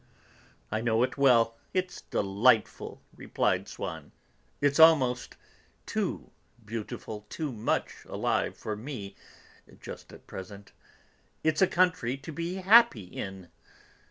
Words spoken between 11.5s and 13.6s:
a country to be happy in.